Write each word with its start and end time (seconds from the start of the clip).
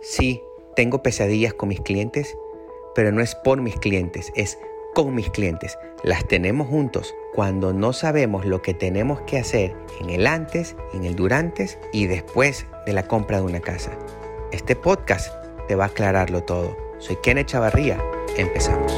Sí, 0.00 0.44
tengo 0.76 1.02
pesadillas 1.02 1.54
con 1.54 1.70
mis 1.70 1.80
clientes, 1.80 2.36
pero 2.94 3.10
no 3.10 3.20
es 3.20 3.34
por 3.34 3.60
mis 3.60 3.76
clientes, 3.76 4.30
es 4.36 4.56
con 4.94 5.12
mis 5.12 5.28
clientes. 5.30 5.76
Las 6.04 6.26
tenemos 6.28 6.68
juntos 6.68 7.16
cuando 7.34 7.72
no 7.72 7.92
sabemos 7.92 8.46
lo 8.46 8.62
que 8.62 8.74
tenemos 8.74 9.20
que 9.22 9.38
hacer 9.38 9.74
en 10.00 10.10
el 10.10 10.28
antes, 10.28 10.76
en 10.94 11.04
el 11.04 11.16
durante 11.16 11.68
y 11.92 12.06
después 12.06 12.66
de 12.86 12.92
la 12.92 13.08
compra 13.08 13.38
de 13.38 13.44
una 13.44 13.60
casa. 13.60 13.90
Este 14.52 14.76
podcast 14.76 15.34
te 15.66 15.74
va 15.74 15.84
a 15.84 15.88
aclararlo 15.88 16.44
todo. 16.44 16.76
Soy 16.98 17.16
Kenneth 17.16 17.48
Chavarría. 17.48 18.00
Empezamos. 18.36 18.92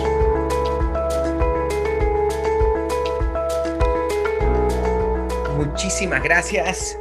Muchísimas 5.56 6.22
gracias 6.22 6.98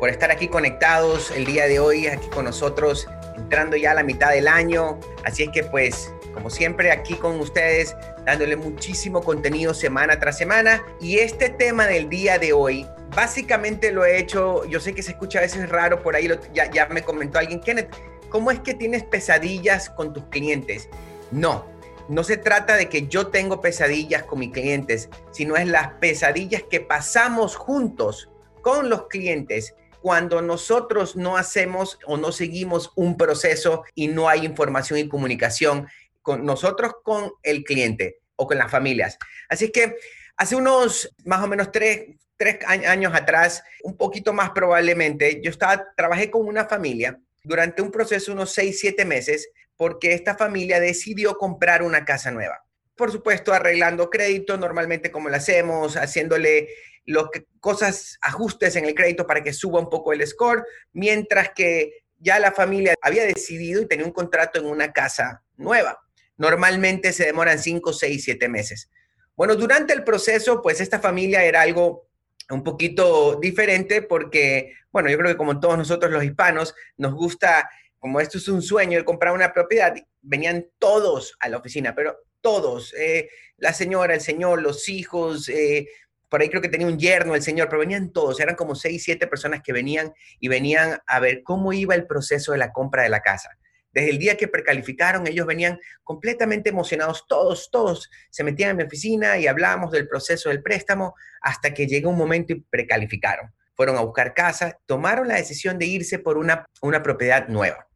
por 0.00 0.08
estar 0.08 0.30
aquí 0.30 0.48
conectados 0.48 1.30
el 1.30 1.44
día 1.44 1.66
de 1.66 1.80
hoy, 1.80 2.06
aquí 2.06 2.28
con 2.28 2.46
nosotros 2.46 3.08
entrando 3.52 3.76
ya 3.76 3.92
la 3.92 4.02
mitad 4.02 4.30
del 4.30 4.48
año. 4.48 4.98
Así 5.24 5.42
es 5.42 5.50
que 5.50 5.62
pues, 5.62 6.10
como 6.32 6.48
siempre, 6.48 6.90
aquí 6.90 7.16
con 7.16 7.38
ustedes, 7.38 7.94
dándole 8.24 8.56
muchísimo 8.56 9.22
contenido 9.22 9.74
semana 9.74 10.18
tras 10.18 10.38
semana. 10.38 10.82
Y 11.02 11.18
este 11.18 11.50
tema 11.50 11.86
del 11.86 12.08
día 12.08 12.38
de 12.38 12.54
hoy, 12.54 12.86
básicamente 13.14 13.92
lo 13.92 14.06
he 14.06 14.18
hecho, 14.18 14.64
yo 14.64 14.80
sé 14.80 14.94
que 14.94 15.02
se 15.02 15.10
escucha 15.10 15.40
a 15.40 15.42
veces 15.42 15.68
raro, 15.68 16.02
por 16.02 16.16
ahí 16.16 16.30
ya, 16.54 16.70
ya 16.70 16.86
me 16.86 17.02
comentó 17.02 17.38
alguien, 17.38 17.60
Kenneth, 17.60 17.94
¿cómo 18.30 18.50
es 18.50 18.60
que 18.60 18.72
tienes 18.72 19.04
pesadillas 19.04 19.90
con 19.90 20.14
tus 20.14 20.24
clientes? 20.28 20.88
No, 21.30 21.66
no 22.08 22.24
se 22.24 22.38
trata 22.38 22.76
de 22.76 22.88
que 22.88 23.06
yo 23.06 23.26
tengo 23.26 23.60
pesadillas 23.60 24.22
con 24.22 24.38
mis 24.38 24.52
clientes, 24.52 25.10
sino 25.30 25.56
es 25.56 25.66
las 25.66 25.88
pesadillas 26.00 26.62
que 26.70 26.80
pasamos 26.80 27.56
juntos 27.56 28.30
con 28.62 28.88
los 28.88 29.08
clientes 29.08 29.74
cuando 30.02 30.42
nosotros 30.42 31.16
no 31.16 31.36
hacemos 31.36 31.98
o 32.04 32.16
no 32.16 32.32
seguimos 32.32 32.90
un 32.96 33.16
proceso 33.16 33.84
y 33.94 34.08
no 34.08 34.28
hay 34.28 34.44
información 34.44 34.98
y 34.98 35.08
comunicación 35.08 35.86
con 36.20 36.44
nosotros, 36.44 36.96
con 37.02 37.32
el 37.42 37.62
cliente 37.62 38.18
o 38.36 38.46
con 38.46 38.58
las 38.58 38.70
familias. 38.70 39.16
Así 39.48 39.70
que 39.70 39.96
hace 40.36 40.56
unos 40.56 41.14
más 41.24 41.42
o 41.42 41.46
menos 41.46 41.70
tres, 41.70 42.16
tres 42.36 42.58
años 42.66 43.14
atrás, 43.14 43.62
un 43.84 43.96
poquito 43.96 44.32
más 44.32 44.50
probablemente, 44.50 45.40
yo 45.42 45.50
estaba, 45.50 45.94
trabajé 45.96 46.30
con 46.30 46.46
una 46.46 46.66
familia 46.66 47.18
durante 47.44 47.80
un 47.80 47.92
proceso, 47.92 48.32
unos 48.32 48.52
seis, 48.52 48.80
siete 48.80 49.04
meses, 49.04 49.48
porque 49.76 50.12
esta 50.14 50.36
familia 50.36 50.80
decidió 50.80 51.38
comprar 51.38 51.82
una 51.82 52.04
casa 52.04 52.30
nueva. 52.30 52.64
Por 52.96 53.10
supuesto, 53.10 53.52
arreglando 53.52 54.10
crédito, 54.10 54.56
normalmente 54.56 55.10
como 55.10 55.28
lo 55.28 55.36
hacemos, 55.36 55.96
haciéndole 55.96 56.68
lo 57.04 57.30
que, 57.30 57.46
cosas, 57.60 58.18
ajustes 58.20 58.76
en 58.76 58.84
el 58.84 58.94
crédito 58.94 59.26
para 59.26 59.42
que 59.42 59.52
suba 59.52 59.80
un 59.80 59.90
poco 59.90 60.12
el 60.12 60.26
score, 60.26 60.64
mientras 60.92 61.50
que 61.54 62.04
ya 62.18 62.38
la 62.38 62.52
familia 62.52 62.94
había 63.02 63.24
decidido 63.24 63.82
y 63.82 63.88
tenía 63.88 64.06
un 64.06 64.12
contrato 64.12 64.58
en 64.58 64.66
una 64.66 64.92
casa 64.92 65.42
nueva. 65.56 66.00
Normalmente 66.36 67.12
se 67.12 67.26
demoran 67.26 67.58
5, 67.58 67.92
6, 67.92 68.24
7 68.24 68.48
meses. 68.48 68.88
Bueno, 69.34 69.56
durante 69.56 69.92
el 69.92 70.04
proceso, 70.04 70.62
pues 70.62 70.80
esta 70.80 71.00
familia 71.00 71.44
era 71.44 71.62
algo 71.62 72.08
un 72.50 72.62
poquito 72.62 73.38
diferente 73.40 74.02
porque, 74.02 74.74
bueno, 74.90 75.10
yo 75.10 75.18
creo 75.18 75.30
que 75.30 75.36
como 75.36 75.58
todos 75.58 75.78
nosotros 75.78 76.12
los 76.12 76.24
hispanos, 76.24 76.74
nos 76.96 77.14
gusta, 77.14 77.68
como 77.98 78.20
esto 78.20 78.38
es 78.38 78.48
un 78.48 78.62
sueño, 78.62 78.98
el 78.98 79.04
comprar 79.04 79.32
una 79.32 79.52
propiedad, 79.52 79.94
venían 80.20 80.66
todos 80.78 81.36
a 81.40 81.48
la 81.48 81.58
oficina, 81.58 81.94
pero 81.94 82.18
todos, 82.40 82.92
eh, 82.94 83.30
la 83.56 83.72
señora, 83.72 84.14
el 84.14 84.20
señor, 84.20 84.60
los 84.60 84.88
hijos, 84.88 85.48
eh, 85.48 85.88
por 86.32 86.40
ahí 86.40 86.48
creo 86.48 86.62
que 86.62 86.70
tenía 86.70 86.86
un 86.86 86.98
yerno 86.98 87.34
el 87.34 87.42
señor, 87.42 87.68
pero 87.68 87.80
venían 87.80 88.10
todos, 88.10 88.40
eran 88.40 88.54
como 88.54 88.74
seis, 88.74 89.02
siete 89.04 89.26
personas 89.26 89.60
que 89.62 89.70
venían 89.70 90.14
y 90.40 90.48
venían 90.48 90.98
a 91.06 91.20
ver 91.20 91.42
cómo 91.42 91.74
iba 91.74 91.94
el 91.94 92.06
proceso 92.06 92.52
de 92.52 92.58
la 92.58 92.72
compra 92.72 93.02
de 93.02 93.10
la 93.10 93.20
casa. 93.20 93.50
Desde 93.92 94.08
el 94.08 94.18
día 94.18 94.38
que 94.38 94.48
precalificaron, 94.48 95.26
ellos 95.26 95.46
venían 95.46 95.78
completamente 96.02 96.70
emocionados, 96.70 97.26
todos, 97.28 97.70
todos 97.70 98.08
se 98.30 98.44
metían 98.44 98.70
en 98.70 98.76
mi 98.78 98.82
oficina 98.84 99.36
y 99.36 99.46
hablábamos 99.46 99.90
del 99.90 100.08
proceso 100.08 100.48
del 100.48 100.62
préstamo 100.62 101.14
hasta 101.42 101.74
que 101.74 101.86
llegó 101.86 102.08
un 102.08 102.16
momento 102.16 102.54
y 102.54 102.62
precalificaron. 102.62 103.52
Fueron 103.76 103.98
a 103.98 104.00
buscar 104.00 104.32
casa, 104.32 104.78
tomaron 104.86 105.28
la 105.28 105.34
decisión 105.34 105.78
de 105.78 105.84
irse 105.84 106.18
por 106.18 106.38
una, 106.38 106.64
una 106.80 107.02
propiedad 107.02 107.46
nueva. 107.48 107.88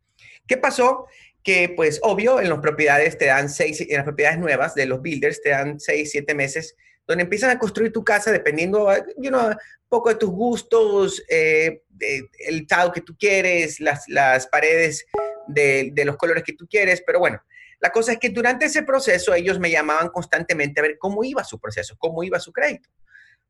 ¿Qué 0.46 0.58
pasó? 0.58 1.06
Que, 1.42 1.72
pues, 1.74 2.00
obvio, 2.02 2.38
en 2.42 2.50
las 2.50 2.58
propiedades 2.58 3.16
te 3.16 3.24
dan 3.24 3.48
seis, 3.48 3.80
en 3.80 3.96
las 3.96 4.04
propiedades 4.04 4.38
nuevas 4.38 4.74
de 4.74 4.84
los 4.84 5.00
builders 5.00 5.40
te 5.40 5.48
dan 5.48 5.80
seis, 5.80 6.10
siete 6.10 6.34
meses 6.34 6.76
donde 7.06 7.24
empiezan 7.24 7.50
a 7.50 7.58
construir 7.58 7.92
tu 7.92 8.04
casa 8.04 8.32
dependiendo, 8.32 8.88
you 9.16 9.30
know, 9.30 9.48
un 9.48 9.88
poco 9.88 10.08
de 10.08 10.16
tus 10.16 10.30
gustos, 10.30 11.22
eh, 11.28 11.82
el 12.00 12.60
estado 12.60 12.92
que 12.92 13.00
tú 13.00 13.16
quieres, 13.18 13.80
las, 13.80 14.04
las 14.08 14.46
paredes 14.48 15.06
de, 15.46 15.90
de, 15.92 16.04
los 16.04 16.16
colores 16.16 16.42
que 16.42 16.54
tú 16.54 16.66
quieres, 16.68 17.02
pero 17.06 17.20
bueno, 17.20 17.40
la 17.80 17.90
cosa 17.90 18.12
es 18.12 18.18
que 18.18 18.30
durante 18.30 18.66
ese 18.66 18.82
proceso 18.82 19.34
ellos 19.34 19.58
me 19.58 19.70
llamaban 19.70 20.08
constantemente 20.08 20.80
a 20.80 20.82
ver 20.82 20.98
cómo 20.98 21.22
iba 21.22 21.44
su 21.44 21.60
proceso, 21.60 21.94
cómo 21.98 22.24
iba 22.24 22.40
su 22.40 22.52
crédito. 22.52 22.90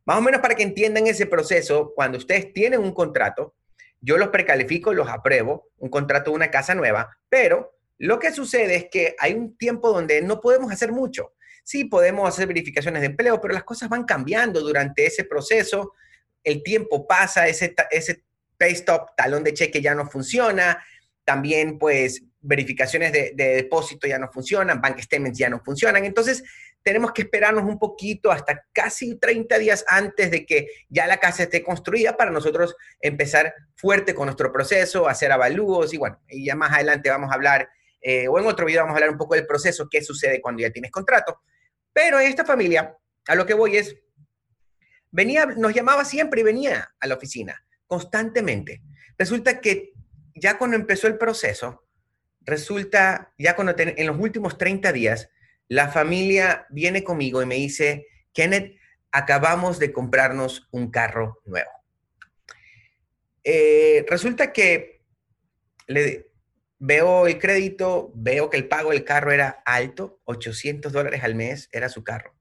Más 0.05 0.19
o 0.19 0.23
menos 0.23 0.41
para 0.41 0.55
que 0.55 0.63
entiendan 0.63 1.07
ese 1.07 1.27
proceso, 1.27 1.93
cuando 1.95 2.19
ustedes 2.19 2.53
tienen 2.53 2.81
un 2.81 2.93
contrato, 2.93 3.55
yo 4.01 4.19
los 4.19 4.29
precalifico, 4.29 4.93
los 4.93 5.09
apruebo, 5.09 5.71
un 5.79 5.89
contrato 5.89 6.31
de 6.31 6.37
una 6.37 6.51
casa 6.51 6.75
nueva, 6.75 7.19
pero 7.29 7.77
lo 7.99 8.19
que 8.19 8.31
sucede 8.31 8.77
es 8.77 8.87
que 8.91 9.17
hay 9.19 9.35
un 9.35 9.57
tiempo 9.57 9.91
donde 9.91 10.21
no 10.23 10.41
podemos 10.41 10.71
hacer 10.71 10.93
mucho 10.93 11.33
sí 11.67 11.85
podemos 11.87 12.29
hacer 12.29 12.47
verificaciones 12.47 13.03
de 13.03 13.09
empleo, 13.09 13.41
pero 13.41 13.53
las 13.53 13.65
cosas 13.65 13.89
van 13.89 14.05
cambiando 14.05 14.61
durante 14.61 15.05
ese 15.05 15.25
proceso, 15.25 15.95
el 16.45 16.63
tiempo 16.63 17.09
pasa, 17.09 17.49
ese, 17.49 17.75
ese 17.91 18.23
pay 18.57 18.73
stop, 18.75 19.17
talón 19.17 19.43
de 19.43 19.53
cheque 19.53 19.83
ya 19.83 19.93
no 19.93 20.09
funciona, 20.09 20.81
también 21.25 21.77
pues 21.77 22.23
verificaciones 22.41 23.13
de, 23.13 23.33
depósito 23.35 24.07
ya 24.07 24.17
no 24.17 24.31
funcionan, 24.31 24.81
bank 24.81 25.01
statements 25.01 25.41
ya 25.41 25.49
no 25.49 25.59
funcionan, 25.59 26.05
entonces 26.05 26.45
tenemos 26.85 27.11
que 27.11 27.23
esperarnos 27.23 27.65
un 27.65 27.81
poquito 27.81 28.31
hasta 28.31 28.65
casi 28.73 29.19
30 29.19 29.59
días 29.59 29.85
antes 29.89 30.31
de 30.31 30.47
que 30.47 30.69
ya 30.89 31.09
la 31.09 31.17
casa 31.17 31.43
esté 31.43 31.65
construida 31.65 32.17
para 32.17 32.31
nosotros 32.31 32.77
empezar 33.01 33.53
fuerte 33.75 34.15
con 34.15 34.27
nuestro 34.27 34.53
proceso, 34.53 35.09
hacer 35.09 35.33
avalúos 35.33 35.93
y 35.93 35.97
bueno, 35.97 36.21
y 36.29 36.47
ya 36.47 36.55
más 36.55 36.73
adelante 36.73 37.11
vamos 37.11 37.33
a 37.33 37.35
hablar, 37.35 37.69
eh, 38.01 38.29
o 38.29 38.39
en 38.39 38.47
otro 38.47 38.67
video 38.67 38.83
vamos 38.83 38.93
a 38.93 38.99
hablar 38.99 39.11
un 39.11 39.19
poco 39.19 39.35
del 39.35 39.49
proceso, 39.49 39.89
qué 39.91 40.01
sucede 40.01 40.41
cuando 40.41 40.63
ya 40.63 40.71
tienes 40.71 40.93
contrato. 40.93 41.41
Pero 41.97 42.21
esta 42.21 42.45
familia, 42.45 42.95
a 43.27 43.35
lo 43.35 43.47
que 43.47 43.55
voy 43.55 43.79
es, 43.79 43.97
venía, 45.11 45.47
nos 45.47 45.73
llamaba 45.73 46.05
siempre 46.05 46.43
y 46.43 46.45
venía 46.45 46.95
a 47.01 47.07
la 47.07 47.15
oficina, 47.15 47.65
constantemente. 47.87 48.83
Resulta 49.17 49.63
que 49.63 49.95
ya 50.35 50.59
cuando 50.59 50.77
empezó 50.77 51.07
el 51.07 51.17
proceso, 51.17 51.89
resulta, 52.43 53.33
ya 53.39 53.57
cuando 53.57 53.75
en 53.79 54.07
los 54.07 54.19
últimos 54.19 54.59
30 54.59 54.93
días, 54.93 55.31
la 55.69 55.89
familia 55.89 56.67
viene 56.69 57.03
conmigo 57.03 57.41
y 57.41 57.47
me 57.47 57.55
dice, 57.55 58.07
Kenneth, 58.35 58.77
acabamos 59.11 59.79
de 59.79 59.95
comprarnos 59.95 60.69
un 60.73 60.91
carro 60.91 61.41
nuevo. 61.47 61.71
Eh, 63.43 64.05
resulta 64.07 64.53
que 64.53 65.01
le, 65.87 66.27
Veo 66.79 67.27
el 67.27 67.39
crédito, 67.39 68.13
veo 68.15 68.51
que 68.51 68.59
el 68.59 68.69
pago 68.69 68.91
del 68.91 69.05
carro 69.05 69.33
era 69.33 69.63
alto, 69.65 70.21
800 70.25 70.93
dólares 70.93 71.25
al 71.25 71.35
mes 71.35 71.69
era 71.73 71.89
su 71.89 72.05
carro. 72.05 72.35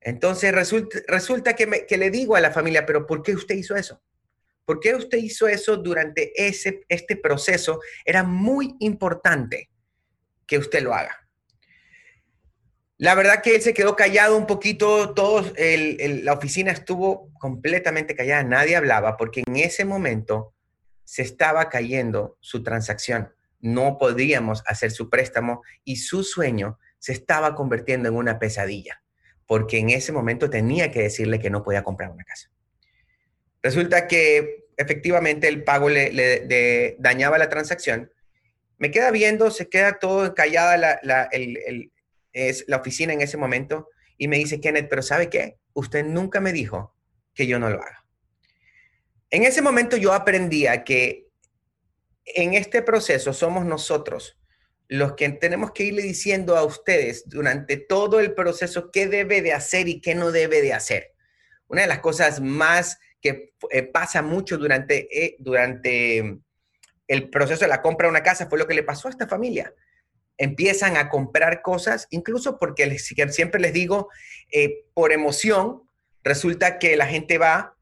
Entonces 0.00 0.52
resulta, 0.52 1.56
que, 1.56 1.66
me, 1.66 1.86
le 1.88 2.10
digo 2.10 2.36
a 2.36 2.40
la 2.40 2.52
familia, 2.52 2.86
pero 2.86 3.06
¿por 3.06 3.22
qué 3.22 3.34
usted 3.34 3.56
hizo 3.56 3.74
eso? 3.74 4.02
¿Por 4.64 4.78
qué 4.80 4.94
usted 4.94 5.18
hizo 5.18 5.48
eso 5.48 5.76
durante 5.76 6.32
ese, 6.36 6.84
este 6.88 7.16
proceso? 7.16 7.80
Era 8.04 8.22
muy 8.22 8.76
importante 8.80 9.70
que 10.46 10.58
usted 10.58 10.82
lo 10.82 10.94
haga. 10.94 11.26
La 12.98 13.14
verdad 13.14 13.42
que 13.42 13.56
él 13.56 13.62
se 13.62 13.74
quedó 13.74 13.96
callado 13.96 14.36
un 14.36 14.46
poquito, 14.46 15.12
todos, 15.12 15.52
la 15.58 16.32
oficina 16.32 16.72
estuvo 16.72 17.32
completamente 17.38 18.14
callada, 18.14 18.42
nadie 18.42 18.76
hablaba 18.76 19.16
porque 19.16 19.42
en 19.46 19.56
ese 19.56 19.84
momento 19.84 20.54
se 21.04 21.22
estaba 21.22 21.68
cayendo 21.68 22.38
su 22.40 22.62
transacción 22.62 23.35
no 23.66 23.98
podíamos 23.98 24.62
hacer 24.66 24.90
su 24.90 25.10
préstamo 25.10 25.62
y 25.84 25.96
su 25.96 26.22
sueño 26.22 26.78
se 26.98 27.12
estaba 27.12 27.54
convirtiendo 27.54 28.08
en 28.08 28.14
una 28.14 28.38
pesadilla, 28.38 29.02
porque 29.46 29.78
en 29.78 29.90
ese 29.90 30.12
momento 30.12 30.48
tenía 30.50 30.90
que 30.90 31.02
decirle 31.02 31.40
que 31.40 31.50
no 31.50 31.62
podía 31.62 31.82
comprar 31.82 32.10
una 32.10 32.24
casa. 32.24 32.50
Resulta 33.62 34.06
que 34.06 34.66
efectivamente 34.76 35.48
el 35.48 35.64
pago 35.64 35.88
le, 35.88 36.96
dañaba 36.98 37.38
la 37.38 37.48
transacción. 37.48 38.12
Me 38.78 38.90
queda 38.90 39.10
viendo, 39.10 39.50
se 39.50 39.68
queda 39.68 39.98
todo 39.98 40.34
callada 40.34 40.76
la, 41.02 41.28
es, 42.32 42.64
la 42.68 42.76
oficina 42.76 43.12
en 43.12 43.22
ese 43.22 43.36
momento 43.36 43.88
y 44.18 44.28
me 44.28 44.36
dice, 44.38 44.60
Kenneth, 44.60 44.88
pero 44.88 45.02
¿sabe 45.02 45.28
qué? 45.28 45.58
Usted 45.72 46.04
nunca 46.04 46.40
me 46.40 46.52
dijo 46.52 46.94
que 47.34 47.46
yo 47.46 47.58
no 47.58 47.70
lo 47.70 47.82
haga. 47.82 48.04
En 49.30 49.42
ese 49.42 49.60
momento 49.60 49.96
yo 49.96 50.12
aprendía 50.12 50.84
que 50.84 51.25
en 52.26 52.54
este 52.54 52.82
proceso 52.82 53.32
somos 53.32 53.64
nosotros 53.64 54.36
los 54.88 55.14
que 55.14 55.28
tenemos 55.30 55.72
que 55.72 55.84
irle 55.84 56.02
diciendo 56.02 56.56
a 56.56 56.64
ustedes 56.64 57.28
durante 57.28 57.76
todo 57.76 58.20
el 58.20 58.34
proceso 58.34 58.90
qué 58.90 59.06
debe 59.06 59.42
de 59.42 59.52
hacer 59.52 59.88
y 59.88 60.00
qué 60.00 60.14
no 60.14 60.30
debe 60.30 60.62
de 60.62 60.72
hacer. 60.72 61.12
Una 61.68 61.82
de 61.82 61.88
las 61.88 61.98
cosas 61.98 62.40
más 62.40 62.98
que 63.20 63.52
eh, 63.70 63.82
pasa 63.82 64.22
mucho 64.22 64.58
durante, 64.58 65.08
eh, 65.10 65.36
durante 65.40 66.38
el 67.08 67.30
proceso 67.30 67.64
de 67.64 67.68
la 67.68 67.82
compra 67.82 68.06
de 68.06 68.10
una 68.10 68.22
casa 68.22 68.48
fue 68.48 68.58
lo 68.58 68.68
que 68.68 68.74
le 68.74 68.84
pasó 68.84 69.08
a 69.08 69.10
esta 69.10 69.26
familia. 69.26 69.74
Empiezan 70.38 70.96
a 70.96 71.08
comprar 71.08 71.62
cosas, 71.62 72.06
incluso 72.10 72.58
porque 72.58 72.98
siempre 72.98 73.60
les 73.60 73.72
digo, 73.72 74.08
eh, 74.52 74.84
por 74.94 75.12
emoción, 75.12 75.82
resulta 76.22 76.78
que 76.78 76.96
la 76.96 77.06
gente 77.06 77.38
va 77.38 77.74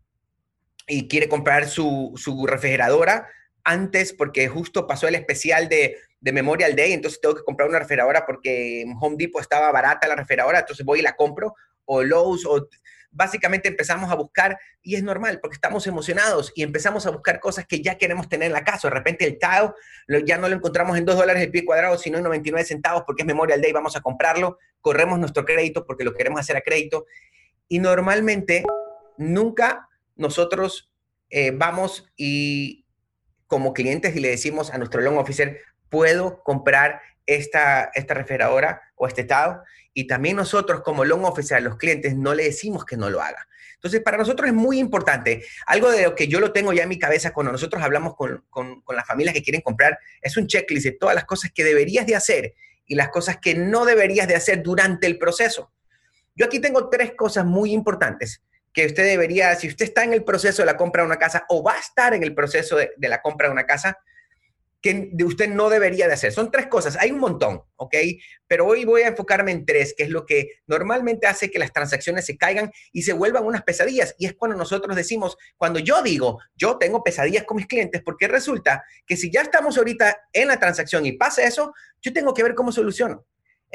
y 0.86 1.08
quiere 1.08 1.28
comprar 1.28 1.68
su, 1.68 2.12
su 2.16 2.46
refrigeradora 2.46 3.28
antes 3.64 4.12
porque 4.12 4.46
justo 4.48 4.86
pasó 4.86 5.08
el 5.08 5.14
especial 5.14 5.68
de, 5.68 5.96
de, 6.20 6.32
Memorial 6.32 6.76
Day, 6.76 6.92
entonces 6.92 7.20
tengo 7.20 7.34
que 7.34 7.42
comprar 7.42 7.68
una 7.68 7.78
refrigeradora 7.78 8.26
porque 8.26 8.82
en 8.82 8.94
Home 9.00 9.16
Depot 9.18 9.40
estaba 9.40 9.72
barata 9.72 10.06
la 10.06 10.16
refrigeradora, 10.16 10.60
entonces 10.60 10.84
voy 10.84 11.00
y 11.00 11.02
la 11.02 11.16
compro, 11.16 11.54
o 11.86 12.02
Lowe's, 12.02 12.44
o 12.46 12.68
básicamente 13.10 13.68
empezamos 13.68 14.10
a 14.10 14.14
buscar, 14.16 14.58
y 14.82 14.96
es 14.96 15.02
normal, 15.02 15.38
porque 15.40 15.54
estamos 15.54 15.86
emocionados 15.86 16.52
y 16.54 16.62
empezamos 16.62 17.06
a 17.06 17.10
buscar 17.10 17.40
cosas 17.40 17.66
que 17.66 17.80
ya 17.80 17.96
queremos 17.96 18.28
tener 18.28 18.46
en 18.46 18.52
la 18.52 18.64
casa. 18.64 18.88
De 18.88 18.94
repente 18.94 19.24
el 19.24 19.38
tile 19.38 20.24
ya 20.26 20.36
no 20.36 20.48
lo 20.48 20.56
encontramos 20.56 20.98
en 20.98 21.04
2 21.04 21.16
dólares 21.16 21.42
el 21.42 21.50
pie 21.50 21.64
cuadrado, 21.64 21.96
sino 21.96 22.18
en 22.18 22.24
99 22.24 22.66
centavos 22.66 23.04
porque 23.06 23.22
es 23.22 23.26
Memorial 23.26 23.62
Day, 23.62 23.72
vamos 23.72 23.96
a 23.96 24.00
comprarlo, 24.00 24.58
corremos 24.80 25.18
nuestro 25.18 25.44
crédito 25.44 25.86
porque 25.86 26.04
lo 26.04 26.12
queremos 26.12 26.40
hacer 26.40 26.56
a 26.56 26.60
crédito. 26.60 27.06
Y 27.68 27.78
normalmente 27.78 28.64
nunca 29.16 29.88
nosotros 30.16 30.90
eh, 31.30 31.52
vamos 31.54 32.12
y 32.16 32.83
como 33.54 33.72
clientes 33.72 34.16
y 34.16 34.18
le 34.18 34.30
decimos 34.30 34.72
a 34.74 34.78
nuestro 34.78 35.00
loan 35.00 35.16
officer, 35.16 35.60
puedo 35.88 36.42
comprar 36.42 37.00
esta, 37.24 37.88
esta 37.94 38.12
refrigeradora 38.12 38.82
o 38.96 39.06
este 39.06 39.20
estado. 39.20 39.62
Y 39.92 40.08
también 40.08 40.34
nosotros 40.34 40.82
como 40.82 41.04
loan 41.04 41.24
officer 41.24 41.58
a 41.58 41.60
los 41.60 41.76
clientes 41.76 42.16
no 42.16 42.34
le 42.34 42.42
decimos 42.42 42.84
que 42.84 42.96
no 42.96 43.10
lo 43.10 43.22
haga. 43.22 43.46
Entonces, 43.76 44.00
para 44.00 44.16
nosotros 44.16 44.48
es 44.48 44.54
muy 44.54 44.80
importante, 44.80 45.44
algo 45.66 45.88
de 45.92 46.02
lo 46.02 46.16
que 46.16 46.26
yo 46.26 46.40
lo 46.40 46.50
tengo 46.50 46.72
ya 46.72 46.82
en 46.82 46.88
mi 46.88 46.98
cabeza 46.98 47.32
cuando 47.32 47.52
nosotros 47.52 47.80
hablamos 47.80 48.16
con, 48.16 48.44
con, 48.50 48.80
con 48.80 48.96
las 48.96 49.06
familias 49.06 49.36
que 49.36 49.42
quieren 49.44 49.60
comprar, 49.60 50.00
es 50.20 50.36
un 50.36 50.48
checklist 50.48 50.86
de 50.86 50.92
todas 50.92 51.14
las 51.14 51.24
cosas 51.24 51.52
que 51.54 51.62
deberías 51.62 52.08
de 52.08 52.16
hacer 52.16 52.54
y 52.86 52.96
las 52.96 53.10
cosas 53.10 53.36
que 53.36 53.54
no 53.54 53.84
deberías 53.84 54.26
de 54.26 54.34
hacer 54.34 54.64
durante 54.64 55.06
el 55.06 55.16
proceso. 55.16 55.70
Yo 56.34 56.46
aquí 56.46 56.58
tengo 56.58 56.88
tres 56.88 57.12
cosas 57.12 57.44
muy 57.44 57.72
importantes 57.72 58.42
que 58.74 58.86
usted 58.86 59.04
debería, 59.04 59.54
si 59.56 59.68
usted 59.68 59.86
está 59.86 60.04
en 60.04 60.12
el 60.12 60.24
proceso 60.24 60.60
de 60.60 60.66
la 60.66 60.76
compra 60.76 61.02
de 61.02 61.06
una 61.06 61.18
casa 61.18 61.46
o 61.48 61.62
va 61.62 61.74
a 61.74 61.80
estar 61.80 62.12
en 62.12 62.22
el 62.22 62.34
proceso 62.34 62.76
de, 62.76 62.92
de 62.96 63.08
la 63.08 63.22
compra 63.22 63.46
de 63.46 63.52
una 63.52 63.64
casa, 63.64 63.98
que 64.84 65.24
usted 65.24 65.48
no 65.48 65.70
debería 65.70 66.08
de 66.08 66.12
hacer. 66.12 66.30
Son 66.30 66.50
tres 66.50 66.66
cosas, 66.66 66.98
hay 67.00 67.10
un 67.10 67.18
montón, 67.18 67.62
¿ok? 67.76 67.94
Pero 68.46 68.66
hoy 68.66 68.84
voy 68.84 69.00
a 69.00 69.08
enfocarme 69.08 69.50
en 69.50 69.64
tres, 69.64 69.94
que 69.96 70.02
es 70.02 70.10
lo 70.10 70.26
que 70.26 70.60
normalmente 70.66 71.26
hace 71.26 71.50
que 71.50 71.58
las 71.58 71.72
transacciones 71.72 72.26
se 72.26 72.36
caigan 72.36 72.70
y 72.92 73.00
se 73.00 73.14
vuelvan 73.14 73.46
unas 73.46 73.62
pesadillas. 73.62 74.14
Y 74.18 74.26
es 74.26 74.34
cuando 74.34 74.58
nosotros 74.58 74.94
decimos, 74.94 75.38
cuando 75.56 75.78
yo 75.78 76.02
digo, 76.02 76.38
yo 76.54 76.76
tengo 76.76 77.02
pesadillas 77.02 77.44
con 77.44 77.56
mis 77.56 77.66
clientes, 77.66 78.02
porque 78.04 78.28
resulta 78.28 78.84
que 79.06 79.16
si 79.16 79.30
ya 79.32 79.40
estamos 79.40 79.78
ahorita 79.78 80.18
en 80.34 80.48
la 80.48 80.60
transacción 80.60 81.06
y 81.06 81.12
pasa 81.12 81.44
eso, 81.44 81.72
yo 82.02 82.12
tengo 82.12 82.34
que 82.34 82.42
ver 82.42 82.54
cómo 82.54 82.70
soluciono. 82.70 83.24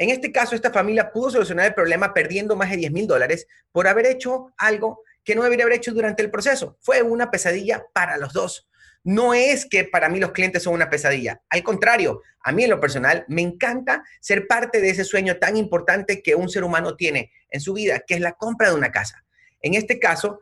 En 0.00 0.08
este 0.08 0.32
caso, 0.32 0.54
esta 0.54 0.70
familia 0.70 1.12
pudo 1.12 1.28
solucionar 1.28 1.66
el 1.66 1.74
problema 1.74 2.14
perdiendo 2.14 2.56
más 2.56 2.70
de 2.70 2.78
10 2.78 2.90
mil 2.90 3.06
dólares 3.06 3.46
por 3.70 3.86
haber 3.86 4.06
hecho 4.06 4.46
algo 4.56 5.02
que 5.22 5.34
no 5.34 5.42
debería 5.42 5.66
haber 5.66 5.76
hecho 5.76 5.92
durante 5.92 6.22
el 6.22 6.30
proceso. 6.30 6.78
Fue 6.80 7.02
una 7.02 7.30
pesadilla 7.30 7.84
para 7.92 8.16
los 8.16 8.32
dos. 8.32 8.66
No 9.04 9.34
es 9.34 9.66
que 9.66 9.84
para 9.84 10.08
mí 10.08 10.18
los 10.18 10.32
clientes 10.32 10.62
son 10.62 10.72
una 10.72 10.88
pesadilla. 10.88 11.42
Al 11.50 11.62
contrario, 11.62 12.22
a 12.42 12.50
mí 12.50 12.64
en 12.64 12.70
lo 12.70 12.80
personal 12.80 13.26
me 13.28 13.42
encanta 13.42 14.02
ser 14.22 14.46
parte 14.46 14.80
de 14.80 14.88
ese 14.88 15.04
sueño 15.04 15.36
tan 15.36 15.58
importante 15.58 16.22
que 16.22 16.34
un 16.34 16.48
ser 16.48 16.64
humano 16.64 16.96
tiene 16.96 17.30
en 17.50 17.60
su 17.60 17.74
vida, 17.74 18.00
que 18.06 18.14
es 18.14 18.20
la 18.22 18.32
compra 18.32 18.70
de 18.70 18.76
una 18.76 18.90
casa. 18.90 19.22
En 19.60 19.74
este 19.74 19.98
caso, 19.98 20.40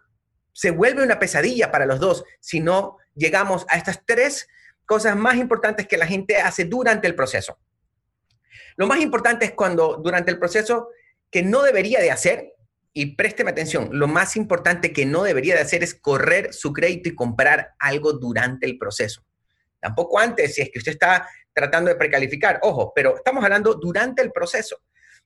se 0.52 0.70
vuelve 0.70 1.02
una 1.02 1.18
pesadilla 1.18 1.72
para 1.72 1.84
los 1.84 1.98
dos 1.98 2.22
si 2.38 2.60
no 2.60 2.98
llegamos 3.12 3.66
a 3.70 3.76
estas 3.76 4.06
tres 4.06 4.46
cosas 4.86 5.16
más 5.16 5.34
importantes 5.34 5.88
que 5.88 5.96
la 5.96 6.06
gente 6.06 6.36
hace 6.36 6.64
durante 6.64 7.08
el 7.08 7.16
proceso. 7.16 7.58
Lo 8.78 8.86
más 8.86 9.00
importante 9.00 9.44
es 9.44 9.52
cuando 9.52 9.96
durante 9.96 10.30
el 10.30 10.38
proceso 10.38 10.90
que 11.30 11.42
no 11.42 11.62
debería 11.62 12.00
de 12.00 12.12
hacer 12.12 12.54
y 12.92 13.16
présteme 13.16 13.50
atención, 13.50 13.90
lo 13.92 14.06
más 14.06 14.36
importante 14.36 14.92
que 14.92 15.04
no 15.04 15.24
debería 15.24 15.56
de 15.56 15.62
hacer 15.62 15.82
es 15.82 15.94
correr 15.94 16.54
su 16.54 16.72
crédito 16.72 17.08
y 17.08 17.14
comprar 17.16 17.74
algo 17.80 18.12
durante 18.12 18.66
el 18.66 18.78
proceso. 18.78 19.24
Tampoco 19.80 20.20
antes, 20.20 20.54
si 20.54 20.62
es 20.62 20.70
que 20.70 20.78
usted 20.78 20.92
está 20.92 21.28
tratando 21.52 21.88
de 21.88 21.96
precalificar. 21.96 22.60
Ojo, 22.62 22.92
pero 22.94 23.16
estamos 23.16 23.42
hablando 23.42 23.74
durante 23.74 24.22
el 24.22 24.30
proceso. 24.30 24.80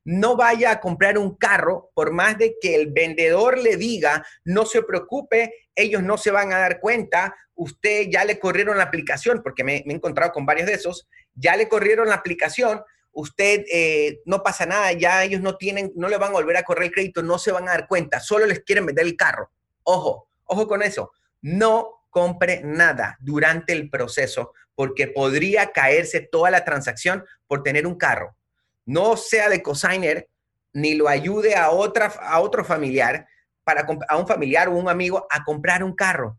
No 0.05 0.34
vaya 0.34 0.70
a 0.70 0.81
comprar 0.81 1.19
un 1.19 1.37
carro 1.37 1.90
por 1.94 2.10
más 2.10 2.38
de 2.38 2.56
que 2.58 2.75
el 2.75 2.90
vendedor 2.90 3.58
le 3.58 3.76
diga, 3.76 4.26
no 4.44 4.64
se 4.64 4.82
preocupe, 4.82 5.69
ellos 5.75 6.02
no 6.02 6.16
se 6.16 6.31
van 6.31 6.55
a 6.55 6.58
dar 6.58 6.81
cuenta, 6.81 7.37
usted 7.55 8.08
ya 8.10 8.25
le 8.25 8.38
corrieron 8.38 8.78
la 8.78 8.84
aplicación, 8.84 9.43
porque 9.43 9.62
me, 9.62 9.82
me 9.84 9.93
he 9.93 9.96
encontrado 9.96 10.32
con 10.32 10.46
varios 10.46 10.66
de 10.66 10.75
esos, 10.75 11.06
ya 11.34 11.55
le 11.55 11.69
corrieron 11.69 12.08
la 12.08 12.14
aplicación, 12.14 12.82
usted 13.12 13.64
eh, 13.70 14.20
no 14.24 14.42
pasa 14.42 14.66
nada, 14.66 14.92
ya 14.92 15.22
ellos 15.24 15.40
no 15.40 15.56
tienen, 15.56 15.92
no 15.96 16.08
le 16.08 16.16
van 16.16 16.30
a 16.30 16.34
volver 16.34 16.56
a 16.56 16.62
correr 16.62 16.84
el 16.84 16.92
crédito, 16.92 17.22
no 17.22 17.38
se 17.38 17.52
van 17.52 17.68
a 17.68 17.72
dar 17.72 17.86
cuenta, 17.86 18.20
solo 18.20 18.46
les 18.46 18.60
quieren 18.60 18.86
vender 18.86 19.06
el 19.06 19.16
carro. 19.16 19.50
Ojo, 19.84 20.28
ojo 20.44 20.66
con 20.66 20.82
eso. 20.82 21.12
No 21.40 22.04
compre 22.10 22.62
nada 22.64 23.16
durante 23.20 23.72
el 23.72 23.90
proceso 23.90 24.52
porque 24.74 25.08
podría 25.08 25.72
caerse 25.72 26.20
toda 26.20 26.50
la 26.50 26.64
transacción 26.64 27.24
por 27.46 27.62
tener 27.62 27.86
un 27.86 27.96
carro. 27.96 28.34
No 28.84 29.16
sea 29.16 29.48
de 29.48 29.62
cosigner 29.62 30.28
ni 30.72 30.94
lo 30.94 31.08
ayude 31.08 31.54
a, 31.54 31.70
otra, 31.70 32.06
a 32.06 32.40
otro 32.40 32.64
familiar, 32.64 33.26
para, 33.64 33.86
a 34.08 34.16
un 34.16 34.26
familiar 34.26 34.68
o 34.68 34.72
un 34.72 34.88
amigo 34.88 35.26
a 35.30 35.44
comprar 35.44 35.84
un 35.84 35.94
carro. 35.94 36.38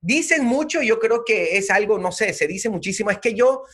Dicen 0.00 0.44
mucho, 0.44 0.82
yo 0.82 0.98
creo 0.98 1.24
que 1.24 1.56
es 1.56 1.70
algo, 1.70 1.98
no 1.98 2.12
sé, 2.12 2.32
se 2.32 2.46
dice 2.46 2.68
muchísimo, 2.68 3.10
es 3.10 3.18
que 3.18 3.34
yo 3.34 3.64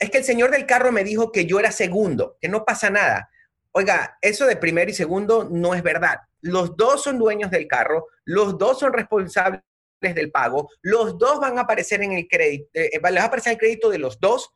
es 0.00 0.10
que 0.10 0.18
el 0.18 0.24
señor 0.24 0.50
del 0.50 0.66
carro 0.66 0.90
me 0.90 1.04
dijo 1.04 1.30
que 1.30 1.44
yo 1.44 1.60
era 1.60 1.70
segundo, 1.70 2.38
que 2.40 2.48
no 2.48 2.64
pasa 2.64 2.88
nada. 2.88 3.30
Oiga, 3.72 4.18
eso 4.22 4.46
de 4.46 4.56
primero 4.56 4.90
y 4.90 4.94
segundo 4.94 5.48
no 5.48 5.74
es 5.74 5.82
verdad. 5.82 6.16
Los 6.40 6.74
dos 6.76 7.02
son 7.02 7.18
dueños 7.18 7.50
del 7.50 7.68
carro, 7.68 8.06
los 8.24 8.56
dos 8.56 8.78
son 8.80 8.94
responsables 8.94 9.62
del 10.00 10.30
pago, 10.30 10.70
los 10.80 11.18
dos 11.18 11.38
van 11.38 11.58
a 11.58 11.62
aparecer 11.62 12.02
en 12.02 12.12
el 12.12 12.26
crédito, 12.26 12.70
eh, 12.72 12.90
les 12.92 13.02
va 13.02 13.24
a 13.24 13.26
aparecer 13.26 13.52
el 13.52 13.58
crédito 13.58 13.90
de 13.90 13.98
los 13.98 14.18
dos, 14.18 14.50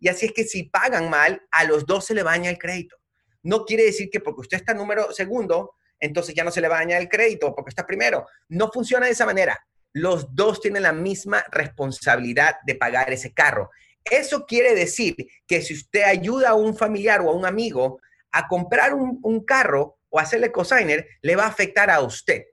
y 0.00 0.08
así 0.08 0.26
es 0.26 0.32
que 0.32 0.42
si 0.42 0.64
pagan 0.64 1.08
mal, 1.08 1.40
a 1.52 1.62
los 1.64 1.86
dos 1.86 2.06
se 2.06 2.14
le 2.14 2.24
baña 2.24 2.50
el 2.50 2.58
crédito. 2.58 2.96
No 3.44 3.64
quiere 3.64 3.84
decir 3.84 4.10
que 4.10 4.18
porque 4.18 4.40
usted 4.40 4.56
está 4.56 4.74
número 4.74 5.12
segundo, 5.12 5.76
entonces 6.00 6.34
ya 6.34 6.42
no 6.42 6.50
se 6.50 6.60
le 6.60 6.68
baña 6.68 6.98
el 6.98 7.08
crédito, 7.08 7.54
porque 7.54 7.68
está 7.68 7.86
primero. 7.86 8.26
No 8.48 8.70
funciona 8.72 9.06
de 9.06 9.12
esa 9.12 9.26
manera. 9.26 9.64
Los 9.92 10.34
dos 10.34 10.60
tienen 10.60 10.82
la 10.82 10.92
misma 10.92 11.44
responsabilidad 11.52 12.56
de 12.66 12.74
pagar 12.74 13.12
ese 13.12 13.32
carro. 13.32 13.70
Eso 14.04 14.46
quiere 14.46 14.74
decir 14.74 15.16
que 15.46 15.62
si 15.62 15.74
usted 15.74 16.02
ayuda 16.02 16.50
a 16.50 16.54
un 16.54 16.76
familiar 16.76 17.20
o 17.20 17.30
a 17.30 17.34
un 17.34 17.44
amigo 17.44 18.00
a 18.32 18.48
comprar 18.48 18.94
un, 18.94 19.44
carro 19.44 19.98
o 20.08 20.18
hacerle 20.18 20.52
cosigner, 20.52 21.06
le 21.22 21.36
va 21.36 21.44
a 21.44 21.48
afectar 21.48 21.90
a 21.90 22.00
usted. 22.00 22.44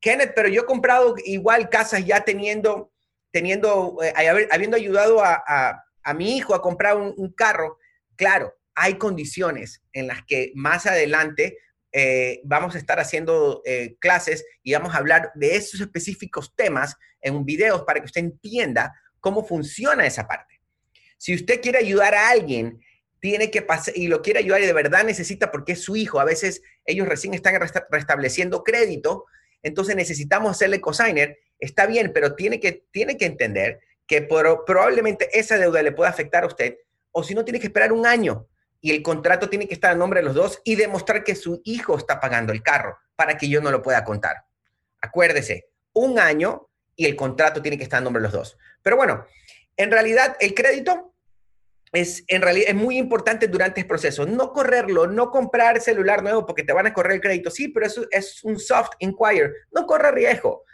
Kenneth, 0.00 0.32
pero 0.34 0.48
yo 0.48 0.62
he 0.62 0.66
comprado 0.66 1.14
igual 1.24 1.68
casas 1.70 2.04
ya 2.04 2.22
teniendo, 2.22 2.92
teniendo, 3.30 3.98
eh, 4.02 4.12
habiendo 4.50 4.76
ayudado 4.76 5.22
a, 5.22 5.80
mi 6.14 6.36
hijo 6.36 6.54
a 6.54 6.60
comprar 6.60 6.96
un, 6.96 7.32
carro. 7.34 7.78
Claro, 8.16 8.54
hay 8.74 8.94
condiciones 8.94 9.82
en 9.92 10.06
las 10.06 10.22
que 10.26 10.52
más 10.54 10.86
adelante 10.86 11.58
eh, 11.92 12.40
vamos 12.44 12.74
a 12.74 12.78
estar 12.78 12.98
haciendo 12.98 13.62
eh, 13.64 13.96
clases 14.00 14.44
y 14.62 14.72
vamos 14.72 14.94
a 14.94 14.98
hablar 14.98 15.30
de 15.34 15.56
esos 15.56 15.80
específicos 15.80 16.54
temas 16.54 16.96
en 17.20 17.44
videos 17.44 17.82
para 17.84 18.00
que 18.00 18.06
usted 18.06 18.20
entienda 18.20 18.92
cómo 19.20 19.44
funciona 19.44 20.04
esa 20.04 20.26
parte. 20.26 20.53
Si 21.18 21.34
usted 21.34 21.60
quiere 21.60 21.78
ayudar 21.78 22.14
a 22.14 22.30
alguien, 22.30 22.80
tiene 23.20 23.50
que 23.50 23.62
pasar 23.62 23.96
y 23.96 24.08
lo 24.08 24.20
quiere 24.20 24.40
ayudar 24.40 24.60
y 24.62 24.66
de 24.66 24.72
verdad 24.72 25.04
necesita 25.04 25.50
porque 25.50 25.72
es 25.72 25.82
su 25.82 25.96
hijo. 25.96 26.20
A 26.20 26.24
veces 26.24 26.62
ellos 26.84 27.08
recién 27.08 27.32
están 27.32 27.58
restableciendo 27.90 28.62
crédito, 28.62 29.24
entonces 29.62 29.96
necesitamos 29.96 30.50
hacerle 30.50 30.80
cosigner. 30.80 31.38
Está 31.58 31.86
bien, 31.86 32.12
pero 32.12 32.34
tiene 32.34 32.60
que, 32.60 32.84
tiene 32.90 33.16
que 33.16 33.24
entender 33.24 33.80
que 34.06 34.22
probablemente 34.22 35.30
esa 35.32 35.56
deuda 35.56 35.82
le 35.82 35.92
pueda 35.92 36.10
afectar 36.10 36.44
a 36.44 36.48
usted 36.48 36.76
o 37.12 37.22
si 37.22 37.34
no 37.34 37.44
tiene 37.44 37.60
que 37.60 37.68
esperar 37.68 37.92
un 37.92 38.06
año 38.06 38.46
y 38.80 38.90
el 38.90 39.02
contrato 39.02 39.48
tiene 39.48 39.66
que 39.66 39.74
estar 39.74 39.92
a 39.92 39.94
nombre 39.94 40.20
de 40.20 40.26
los 40.26 40.34
dos 40.34 40.60
y 40.62 40.74
demostrar 40.74 41.24
que 41.24 41.34
su 41.34 41.62
hijo 41.64 41.96
está 41.96 42.20
pagando 42.20 42.52
el 42.52 42.62
carro 42.62 42.98
para 43.16 43.38
que 43.38 43.48
yo 43.48 43.62
no 43.62 43.70
lo 43.70 43.80
pueda 43.80 44.04
contar. 44.04 44.44
Acuérdese, 45.00 45.70
un 45.94 46.18
año 46.18 46.68
y 46.94 47.06
el 47.06 47.16
contrato 47.16 47.62
tiene 47.62 47.78
que 47.78 47.84
estar 47.84 47.98
a 47.98 48.02
nombre 48.02 48.20
de 48.20 48.24
los 48.24 48.32
dos. 48.32 48.58
Pero 48.82 48.96
bueno, 48.96 49.24
en 49.76 49.90
realidad 49.90 50.36
el 50.40 50.54
crédito 50.54 51.14
es, 51.92 52.24
en 52.28 52.42
realidad, 52.42 52.68
es 52.68 52.74
muy 52.74 52.98
importante 52.98 53.48
durante 53.48 53.80
el 53.80 53.86
proceso. 53.86 54.26
No 54.26 54.52
correrlo, 54.52 55.06
no 55.06 55.30
comprar 55.30 55.80
celular 55.80 56.22
nuevo 56.22 56.44
porque 56.44 56.64
te 56.64 56.72
van 56.72 56.86
a 56.86 56.92
correr 56.92 57.12
el 57.12 57.20
crédito. 57.20 57.50
Sí, 57.50 57.68
pero 57.68 57.86
eso 57.86 58.06
es 58.10 58.42
un 58.42 58.58
soft 58.58 58.90
inquire. 58.98 59.52
No 59.70 59.86
corre 59.86 60.10
riesgo. 60.10 60.64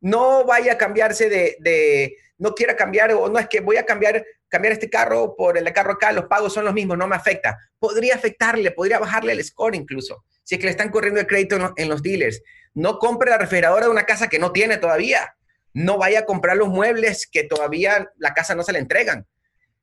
No 0.00 0.44
vaya 0.44 0.72
a 0.72 0.78
cambiarse 0.78 1.28
de, 1.28 2.16
no 2.38 2.54
quiera 2.54 2.74
cambiar 2.74 3.12
o 3.12 3.28
no 3.28 3.38
es 3.38 3.48
que 3.48 3.60
voy 3.60 3.76
a 3.76 3.84
cambiar, 3.84 4.24
cambiar 4.48 4.72
este 4.72 4.88
carro 4.88 5.36
por 5.36 5.58
el 5.58 5.72
carro 5.72 5.92
acá, 5.92 6.10
los 6.10 6.24
pagos 6.24 6.54
son 6.54 6.64
los 6.64 6.72
mismos, 6.72 6.96
no 6.96 7.06
me 7.06 7.16
afecta. 7.16 7.58
Podría 7.78 8.14
afectarle, 8.14 8.70
podría 8.70 8.98
bajarle 8.98 9.32
el 9.32 9.44
score 9.44 9.76
incluso, 9.76 10.24
si 10.42 10.54
es 10.54 10.58
que 10.58 10.64
le 10.64 10.70
están 10.70 10.88
corriendo 10.88 11.20
el 11.20 11.26
crédito 11.26 11.74
en 11.76 11.88
los, 11.88 12.02
dealers. 12.02 12.42
No 12.72 12.98
compre 12.98 13.30
la 13.30 13.36
refrigeradora 13.36 13.84
de 13.84 13.92
una 13.92 14.04
casa 14.04 14.28
que 14.28 14.38
no 14.38 14.52
tiene 14.52 14.78
todavía. 14.78 15.36
No 15.72 15.98
vaya 15.98 16.20
a 16.20 16.24
comprar 16.24 16.56
los 16.56 16.68
muebles 16.68 17.28
que 17.30 17.44
todavía 17.44 18.10
la 18.16 18.34
casa 18.34 18.54
no 18.54 18.62
se 18.62 18.72
le 18.72 18.78
entregan. 18.78 19.26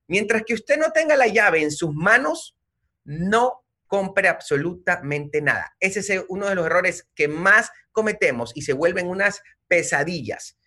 Mientras 0.07 0.43
que 0.43 0.53
usted 0.53 0.77
no 0.77 0.91
tenga 0.91 1.15
la 1.15 1.27
llave 1.27 1.61
en 1.61 1.71
sus 1.71 1.93
manos, 1.93 2.57
no 3.03 3.63
compre 3.87 4.27
absolutamente 4.27 5.41
nada. 5.41 5.75
Ese 5.79 5.99
es 5.99 6.25
uno 6.27 6.47
de 6.47 6.55
los 6.55 6.65
errores 6.65 7.07
que 7.15 7.27
más 7.27 7.71
cometemos 7.91 8.51
y 8.53 8.61
se 8.61 8.73
vuelven 8.73 9.07
unas 9.07 9.41
pesadillas. 9.67 10.57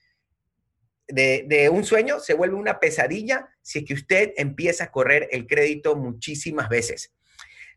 De, 1.07 1.69
un 1.73 1.85
sueño 1.85 2.21
se 2.21 2.35
vuelve 2.35 2.55
una 2.55 2.79
pesadilla 2.79 3.49
si 3.63 3.81
es 3.81 3.85
que 3.85 3.95
usted 3.95 4.33
empieza 4.37 4.85
a 4.85 4.91
correr 4.93 5.29
el 5.33 5.47
crédito 5.47 5.97
muchísimas 5.97 6.69
veces. 6.69 7.13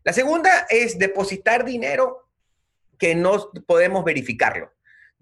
La 0.04 0.12
segunda 0.12 0.66
es 0.70 0.98
depositar 0.98 1.64
dinero 1.64 2.28
que 2.98 3.14
no 3.14 3.50
podemos 3.66 4.04
verificarlo. 4.04 4.72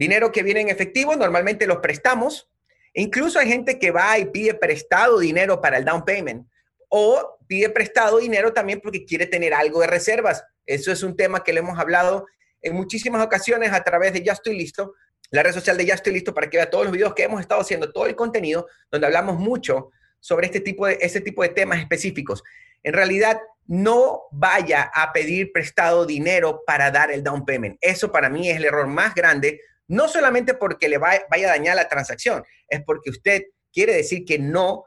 Dinero 0.02 0.32
que 0.32 0.42
viene 0.42 0.62
en 0.62 0.68
efectivo, 0.68 1.14
normalmente 1.14 1.64
los 1.64 1.76
prestamos. 1.76 2.50
E 2.92 3.02
incluso 3.02 3.38
hay 3.38 3.47
gente 3.47 3.78
que 3.78 3.92
va 3.92 4.18
y 4.18 4.25
pide 4.25 4.52
prestado 4.52 5.21
dinero 5.21 5.61
para 5.61 5.78
el 5.78 5.85
down 5.85 6.04
payment 6.04 6.44
o 6.88 7.38
pide 7.47 7.71
prestado 7.71 8.18
dinero 8.18 8.52
también 8.52 8.80
porque 8.80 9.04
quiere 9.04 9.26
tener 9.26 9.54
algo 9.54 9.80
de 9.80 9.87
reservas. 9.87 10.42
Eso 10.66 10.90
es 10.90 11.04
un 11.04 11.16
tema 11.16 11.44
que 11.44 11.52
le 11.52 11.61
hemos 11.61 11.78
hablado 11.78 12.26
en 12.62 12.75
muchísimas 12.75 13.25
ocasiones 13.25 13.73
a 13.73 13.85
través 13.85 14.12
de 14.12 14.25
Ya 14.25 14.32
estoy 14.32 14.59
listo, 14.59 14.94
la 15.30 15.44
red 15.44 15.52
social 15.52 15.76
de 15.76 15.87
Ya 15.87 15.94
estoy 15.94 16.14
listo 16.14 16.35
para 16.35 16.50
que 16.50 16.56
vea 16.56 16.68
todos 16.68 16.82
los 16.82 16.92
videos 16.92 17.14
que 17.14 17.23
hemos 17.23 17.40
estado 17.40 17.61
haciendo, 17.61 17.92
todo 17.92 18.06
el 18.06 18.16
contenido 18.16 18.66
donde 18.90 19.06
hablamos 19.06 19.38
mucho 19.38 19.90
sobre 20.18 20.47
este 20.47 20.59
tipo 20.59 20.85
de, 20.88 20.99
este 21.00 21.21
tipo 21.21 21.44
de 21.44 21.50
temas 21.50 21.78
específicos. 21.78 22.42
En 22.82 22.92
realidad, 22.92 23.40
no 23.68 24.23
vaya 24.32 24.90
a 24.92 25.12
pedir 25.12 25.52
prestado 25.52 26.04
dinero 26.06 26.64
para 26.66 26.90
dar 26.90 27.12
el 27.12 27.23
down 27.23 27.47
payment. 27.47 27.78
Eso 27.80 28.11
para 28.11 28.28
mí 28.28 28.50
es 28.50 28.56
el 28.56 28.64
error 28.64 28.88
más 28.88 29.14
grande, 29.14 29.61
no 29.89 30.09
solamente 30.09 30.55
porque 30.55 30.89
le 30.89 30.99
vaya 30.99 31.25
a 31.31 31.47
dañar 31.47 31.77
la 31.77 31.89
transacción, 31.89 32.45
es 32.69 32.83
porque 32.85 33.11
usted 33.11 33.43
quiere 33.73 33.95
decir 33.95 34.25
que 34.25 34.39
no 34.39 34.85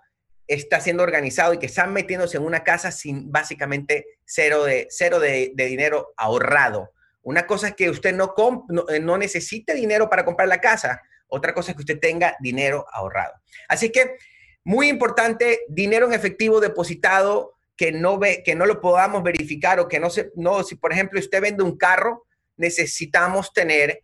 está 0.48 0.80
siendo 0.80 1.04
organizado 1.04 1.54
y 1.54 1.60
que 1.60 1.66
están 1.66 1.92
metiéndose 1.94 2.38
en 2.38 2.44
una 2.44 2.64
casa 2.64 2.92
sin 2.92 3.32
básicamente 3.32 4.06
cero 4.26 4.64
de, 4.64 4.88
cero 4.90 5.20
de, 5.20 5.52
dinero 5.56 6.14
ahorrado. 6.18 6.92
Una 7.24 7.48
cosa 7.48 7.70
es 7.70 7.76
que 7.76 7.90
usted 7.90 8.14
no, 8.14 8.36
no, 8.70 8.88
eh, 8.90 9.00
no 9.00 9.18
necesite 9.18 9.74
dinero 9.74 10.10
para 10.10 10.24
comprar 10.24 10.48
la 10.48 10.62
casa, 10.62 11.02
otra 11.28 11.54
cosa 11.54 11.72
es 11.72 11.76
que 11.76 11.82
usted 11.82 12.00
tenga 12.00 12.36
dinero 12.40 12.86
ahorrado. 12.92 13.34
Así 13.68 13.92
que, 13.92 14.18
muy 14.64 14.88
importante, 14.90 15.62
dinero 15.68 16.06
en 16.08 16.14
efectivo 16.14 16.60
depositado 16.60 17.56
que 17.76 17.92
no, 17.92 18.18
ve, 18.18 18.44
que 18.44 18.56
no 18.56 18.66
lo 18.66 18.80
podamos 18.80 19.24
verificar 19.24 19.80
o 19.80 19.88
que 19.88 20.00
no 20.00 20.10
se, 20.10 20.32
no, 20.36 20.64
si 20.64 20.76
por 20.76 20.94
ejemplo 20.94 21.20
usted 21.20 21.42
vende 21.42 21.64
un 21.64 21.78
carro, 21.78 22.26
necesitamos 22.58 23.52
tener 23.54 24.02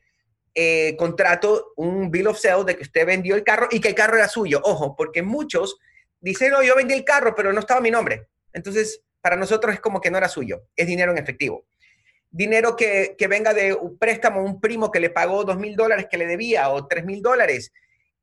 eh, 0.53 0.95
contrato, 0.97 1.73
un 1.77 2.11
bill 2.11 2.27
of 2.27 2.39
sale 2.39 2.63
de 2.65 2.75
que 2.75 2.83
usted 2.83 3.05
vendió 3.05 3.35
el 3.35 3.43
carro 3.43 3.67
y 3.71 3.79
que 3.79 3.89
el 3.89 3.95
carro 3.95 4.17
era 4.17 4.27
suyo. 4.27 4.61
Ojo, 4.63 4.95
porque 4.95 5.21
muchos 5.21 5.77
dicen, 6.19 6.51
no, 6.51 6.61
yo 6.63 6.75
vendí 6.75 6.93
el 6.93 7.05
carro, 7.05 7.33
pero 7.35 7.53
no 7.53 7.59
estaba 7.59 7.81
mi 7.81 7.91
nombre. 7.91 8.27
Entonces, 8.53 9.01
para 9.21 9.35
nosotros 9.35 9.73
es 9.73 9.79
como 9.79 10.01
que 10.01 10.11
no 10.11 10.17
era 10.17 10.27
suyo, 10.27 10.63
es 10.75 10.87
dinero 10.87 11.11
en 11.11 11.17
efectivo. 11.17 11.65
Dinero 12.29 12.75
que, 12.75 13.15
que 13.17 13.27
venga 13.27 13.53
de 13.53 13.73
un 13.73 13.97
préstamo, 13.97 14.43
un 14.43 14.61
primo 14.61 14.91
que 14.91 14.99
le 14.99 15.09
pagó 15.09 15.43
dos 15.43 15.57
mil 15.57 15.75
dólares 15.75 16.07
que 16.09 16.17
le 16.17 16.27
debía 16.27 16.69
o 16.69 16.87
tres 16.87 17.05
mil 17.05 17.21
dólares. 17.21 17.71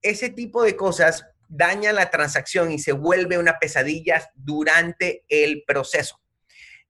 Ese 0.00 0.30
tipo 0.30 0.62
de 0.62 0.76
cosas 0.76 1.26
daña 1.49 1.92
la 1.92 2.11
transacción 2.11 2.70
y 2.73 2.78
se 2.78 2.92
vuelve 2.92 3.38
una 3.38 3.58
pesadilla 3.58 4.30
durante 4.35 5.25
el 5.28 5.64
proceso. 5.66 6.20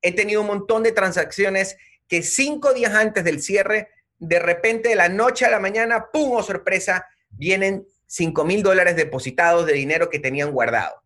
He 0.02 0.14
tenido 0.14 0.42
un 0.42 0.48
montón 0.48 0.82
de 0.82 0.92
transacciones 0.92 1.76
que 2.08 2.22
cinco 2.22 2.72
días 2.72 2.94
antes 2.94 3.24
del 3.24 3.42
cierre, 3.42 3.88
de 4.18 4.38
repente 4.38 4.90
de 4.90 4.96
la 4.96 5.08
noche 5.08 5.44
a 5.44 5.50
la 5.50 5.60
mañana, 5.60 6.06
¡pum! 6.12 6.32
¡Oh, 6.32 6.42
sorpresa! 6.42 7.06
Vienen 7.30 7.86
cinco 8.06 8.44
mil 8.44 8.62
dólares 8.62 8.96
depositados 8.96 9.66
de 9.66 9.74
dinero 9.74 10.10
que 10.10 10.18
tenían 10.18 10.50
guardado. 10.50 11.02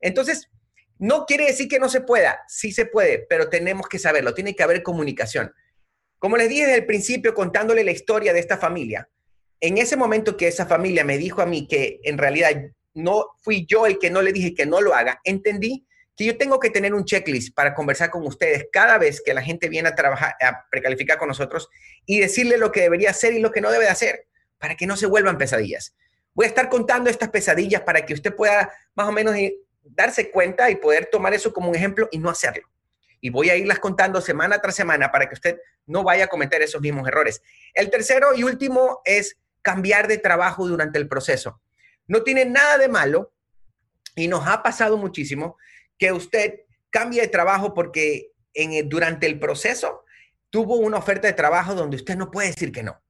Entonces, 0.00 0.48
no 0.98 1.26
quiere 1.26 1.46
decir 1.46 1.68
que 1.68 1.78
no 1.78 1.88
se 1.88 2.00
pueda, 2.00 2.40
sí 2.48 2.72
se 2.72 2.86
puede, 2.86 3.26
pero 3.28 3.48
tenemos 3.48 3.88
que 3.88 3.98
saberlo, 3.98 4.34
tiene 4.34 4.54
que 4.54 4.62
haber 4.62 4.82
comunicación. 4.82 5.52
Como 6.18 6.36
les 6.36 6.48
dije 6.48 6.62
desde 6.62 6.78
el 6.78 6.86
principio 6.86 7.34
contándole 7.34 7.84
la 7.84 7.90
historia 7.90 8.32
de 8.32 8.40
esta 8.40 8.56
familia, 8.56 9.10
en 9.60 9.78
ese 9.78 9.96
momento 9.96 10.36
que 10.36 10.48
esa 10.48 10.66
familia 10.66 11.04
me 11.04 11.18
dijo 11.18 11.42
a 11.42 11.46
mí 11.46 11.66
que 11.66 12.00
en 12.04 12.18
realidad 12.18 12.52
no 12.94 13.26
fui 13.40 13.66
yo 13.66 13.86
el 13.86 13.98
que 13.98 14.10
no 14.10 14.22
le 14.22 14.32
dije 14.32 14.54
que 14.54 14.66
no 14.66 14.80
lo 14.80 14.94
haga, 14.94 15.20
entendí 15.24 15.86
que 16.16 16.24
yo 16.24 16.36
tengo 16.36 16.60
que 16.60 16.70
tener 16.70 16.94
un 16.94 17.04
checklist 17.04 17.54
para 17.54 17.74
conversar 17.74 18.10
con 18.10 18.26
ustedes 18.26 18.66
cada 18.72 18.98
vez 18.98 19.20
que 19.24 19.34
la 19.34 19.42
gente 19.42 19.68
viene 19.68 19.88
a 19.88 19.94
trabajar, 19.94 20.34
a 20.40 20.66
precalificar 20.70 21.18
con 21.18 21.28
nosotros 21.28 21.68
y 22.06 22.20
decirle 22.20 22.56
lo 22.56 22.70
que 22.70 22.82
debería 22.82 23.10
hacer 23.10 23.32
y 23.32 23.40
lo 23.40 23.50
que 23.50 23.60
no 23.60 23.70
debe 23.70 23.84
de 23.84 23.90
hacer 23.90 24.26
para 24.58 24.76
que 24.76 24.86
no 24.86 24.96
se 24.96 25.06
vuelvan 25.06 25.38
pesadillas. 25.38 25.94
Voy 26.34 26.46
a 26.46 26.48
estar 26.48 26.68
contando 26.68 27.10
estas 27.10 27.30
pesadillas 27.30 27.82
para 27.82 28.04
que 28.06 28.14
usted 28.14 28.34
pueda 28.34 28.72
más 28.94 29.08
o 29.08 29.12
menos 29.12 29.34
eh, 29.36 29.56
darse 29.82 30.30
cuenta 30.30 30.70
y 30.70 30.76
poder 30.76 31.08
tomar 31.10 31.34
eso 31.34 31.52
como 31.52 31.70
un 31.70 31.76
ejemplo 31.76 32.08
y 32.10 32.18
no 32.18 32.30
hacerlo. 32.30 32.68
Y 33.20 33.30
voy 33.30 33.50
a 33.50 33.56
irlas 33.56 33.78
contando 33.78 34.20
semana 34.20 34.60
tras 34.60 34.74
semana 34.74 35.10
para 35.10 35.28
que 35.28 35.34
usted 35.34 35.58
no 35.86 36.02
vaya 36.02 36.24
a 36.24 36.28
cometer 36.28 36.62
esos 36.62 36.80
mismos 36.80 37.06
errores. 37.08 37.42
El 37.72 37.90
tercero 37.90 38.34
y 38.34 38.44
último 38.44 39.00
es 39.04 39.36
cambiar 39.62 40.08
de 40.08 40.18
trabajo 40.18 40.66
durante 40.66 40.98
el 40.98 41.08
proceso. 41.08 41.60
No 42.06 42.22
tiene 42.22 42.44
nada 42.44 42.78
de 42.78 42.88
malo 42.88 43.32
y 44.14 44.28
nos 44.28 44.46
ha 44.46 44.62
pasado 44.62 44.96
muchísimo 44.96 45.56
que 45.98 46.12
usted 46.12 46.60
cambie 46.90 47.22
de 47.22 47.28
trabajo 47.28 47.74
porque 47.74 48.32
en 48.54 48.88
durante 48.88 49.26
el 49.26 49.38
proceso 49.38 50.04
tuvo 50.50 50.76
una 50.76 50.98
oferta 50.98 51.26
de 51.26 51.32
trabajo 51.32 51.74
donde 51.74 51.96
usted 51.96 52.16
no 52.16 52.30
puede 52.30 52.48
decir 52.48 52.70
que 52.70 52.82
no. 52.82 53.00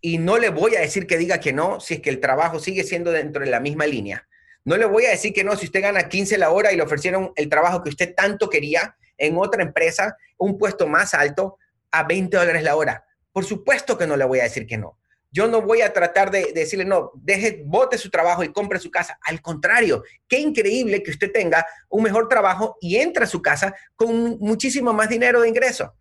Y 0.00 0.18
no 0.18 0.38
le 0.38 0.50
voy 0.50 0.76
a 0.76 0.80
decir 0.80 1.06
que 1.06 1.18
diga 1.18 1.40
que 1.40 1.52
no 1.52 1.80
si 1.80 1.94
es 1.94 2.00
que 2.00 2.10
el 2.10 2.20
trabajo 2.20 2.58
sigue 2.58 2.84
siendo 2.84 3.10
dentro 3.10 3.44
de 3.44 3.50
la 3.50 3.60
misma 3.60 3.86
línea. 3.86 4.26
No 4.64 4.76
le 4.76 4.86
voy 4.86 5.04
a 5.04 5.10
decir 5.10 5.34
que 5.34 5.44
no 5.44 5.56
si 5.56 5.66
usted 5.66 5.82
gana 5.82 6.08
15 6.08 6.38
la 6.38 6.50
hora 6.50 6.72
y 6.72 6.76
le 6.76 6.82
ofrecieron 6.82 7.32
el 7.36 7.48
trabajo 7.48 7.82
que 7.82 7.90
usted 7.90 8.14
tanto 8.14 8.48
quería 8.48 8.96
en 9.18 9.36
otra 9.36 9.62
empresa, 9.62 10.16
un 10.38 10.58
puesto 10.58 10.86
más 10.86 11.14
alto, 11.14 11.58
a 11.90 12.02
20 12.04 12.36
dólares 12.36 12.62
la 12.62 12.76
hora. 12.76 13.04
Por 13.32 13.44
supuesto 13.44 13.98
que 13.98 14.06
no 14.06 14.16
le 14.16 14.24
voy 14.24 14.40
a 14.40 14.44
decir 14.44 14.66
que 14.66 14.78
no. 14.78 14.98
Yo 15.34 15.48
no 15.48 15.62
voy 15.62 15.80
a 15.80 15.92
tratar 15.92 16.30
de, 16.30 16.52
decirle, 16.52 16.84
no, 16.84 17.10
deje, 17.16 17.60
bote 17.66 17.98
su 17.98 18.08
trabajo 18.08 18.44
y 18.44 18.52
compre 18.52 18.78
su 18.78 18.88
casa. 18.88 19.18
Al 19.22 19.42
contrario, 19.42 20.04
qué 20.28 20.38
increíble 20.38 21.02
que 21.02 21.10
usted 21.10 21.32
tenga 21.32 21.66
un 21.88 22.04
mejor 22.04 22.28
trabajo 22.28 22.76
y 22.80 22.98
entre 22.98 23.24
a 23.24 23.26
su 23.26 23.42
casa 23.42 23.74
con 23.96 24.38
muchísimo 24.38 24.92
más 24.92 25.08
dinero 25.08 25.40
de 25.40 25.48
ingreso. 25.48 25.96